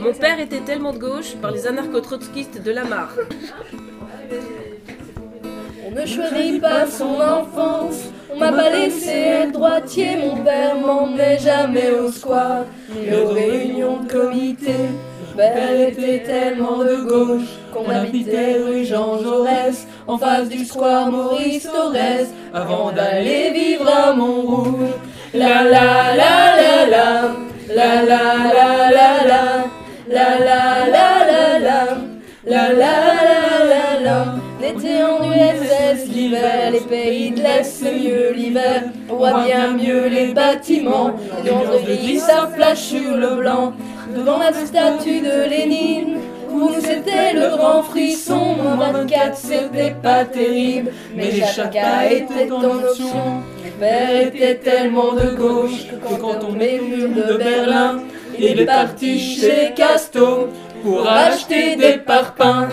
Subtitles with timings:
[0.00, 3.14] Mon père était tellement de gauche par les anarcho-trotskistes de la mare.
[5.86, 8.08] On ne choisit pas son enfance.
[8.34, 10.16] On m'a pas laissé être droitier.
[10.16, 14.74] Mon père m'emmenait jamais au square, mais aux réunions de comité.
[15.30, 21.10] Mon père était tellement de gauche qu'on habitait rue Jean Jaurès, en face du square
[21.10, 24.90] Maurice Torres, avant d'aller vivre à Montrouge.
[25.34, 27.34] La la la la, la
[27.74, 28.61] la la la
[34.72, 34.78] la.
[34.78, 38.84] L'été en USS, l'hiver, les pays de l'Est, mieux l'hiver.
[39.08, 41.12] On voit bien mieux les bâtiments,
[41.44, 42.20] dans de gris,
[42.54, 43.74] flash sur le blanc.
[44.14, 46.18] Devant la statue de Lénine,
[46.48, 48.56] pour nous c'était le grand frisson.
[48.62, 53.42] Mon 24, c'était pas terrible, mais les chacun étaient en option.
[53.82, 58.02] Père était tellement de gauche que quand on mur de Berlin,
[58.38, 60.50] il est parti chez Casto
[60.84, 62.68] pour acheter des parpaings.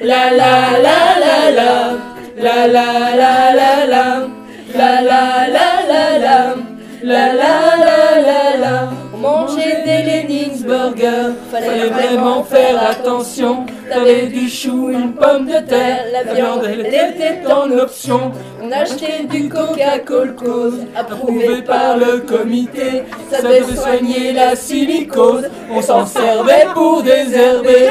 [0.00, 1.13] La la la
[1.54, 1.92] la
[2.36, 4.20] la, la la la la la,
[4.74, 6.54] la la la la la,
[7.02, 8.90] la la la la la.
[9.14, 13.64] On mangeait des Leninsburgers, fallait vraiment faire attention.
[13.88, 18.32] T'avais du chou, une pomme de terre, la viande elle était en option.
[18.62, 23.04] On achetait du Coca-Cola cause, approuvé par le comité.
[23.30, 27.90] Ça devait soigner la silicose, on s'en servait pour désherber.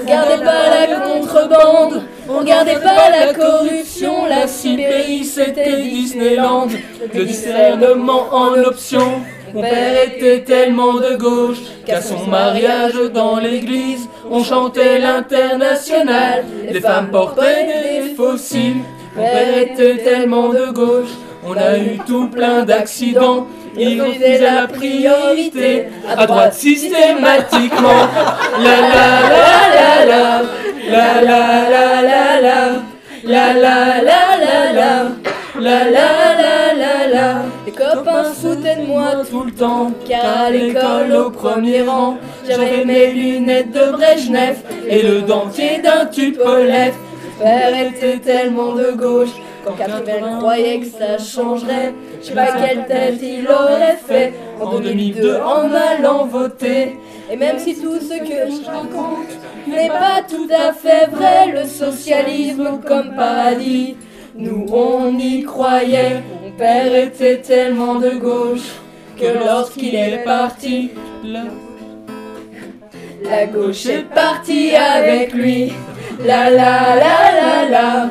[0.00, 4.26] On gardait pas la contrebande, on gardait pas la corruption.
[4.26, 6.68] La Sibérie c'était Disneyland,
[7.14, 9.22] le discernement en option.
[9.52, 16.44] Mon père était tellement de gauche qu'à son mariage dans l'église, on chantait l'international.
[16.70, 18.82] Les femmes portaient des fossiles.
[19.16, 21.10] Mon père était tellement de gauche,
[21.44, 23.48] on a eu tout plein d'accidents.
[23.76, 28.08] Il faisait la priorité à droite systématiquement.
[28.62, 30.42] La la la, la la
[30.90, 31.69] la la la,
[33.30, 34.94] la la la la la.
[35.58, 36.10] La la
[36.42, 41.12] la la la, les copains se foutaient de moi tout le temps, car à l'école
[41.12, 42.16] au premier rang,
[42.48, 44.56] j'avais mes lunettes de Brejnev
[44.88, 46.94] et le dentier d'un Tupolev.
[47.38, 49.34] Mon père était tellement de gauche,
[49.64, 54.78] quand Capel croyait que ça changerait, je sais pas quelle tête il aurait fait en
[54.78, 56.96] 2002 en allant voter.
[57.30, 59.28] Et même si tout ce que je raconte
[59.66, 63.96] n'est pas tout à fait vrai, le socialisme comme paradis.
[64.36, 68.70] Nous on y croyait, mon père était tellement de gauche
[69.18, 70.92] que lorsqu'il est parti,
[71.24, 71.44] la,
[73.22, 75.72] la gauche est partie avec lui.
[76.24, 78.10] La la la la la,